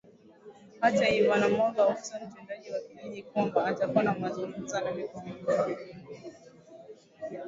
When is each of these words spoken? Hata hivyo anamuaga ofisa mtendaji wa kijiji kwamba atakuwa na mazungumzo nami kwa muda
Hata 0.81 1.05
hivyo 1.05 1.33
anamuaga 1.33 1.85
ofisa 1.85 2.19
mtendaji 2.19 2.71
wa 2.71 2.79
kijiji 2.79 3.23
kwamba 3.23 3.65
atakuwa 3.65 4.03
na 4.03 4.13
mazungumzo 4.19 4.79
nami 4.79 5.03
kwa 5.03 5.23
muda 5.25 5.67